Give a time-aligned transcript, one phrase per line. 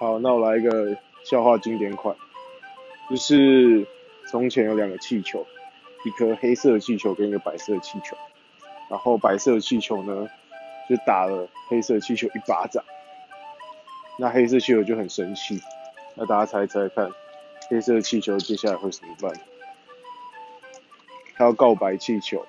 [0.00, 2.16] 好，那我来一个笑话经典款，
[3.10, 3.86] 就是
[4.30, 5.46] 从前有两个气球，
[6.06, 8.16] 一颗黑色的气球跟一个白色的气球，
[8.88, 10.26] 然后白色的气球呢
[10.88, 12.82] 就打了黑色的气球一巴掌，
[14.18, 15.60] 那黑色气球就很生气，
[16.14, 17.10] 那大家猜猜看，
[17.68, 19.30] 黑色的气球接下来会怎么办？
[21.36, 22.46] 他要告白气球。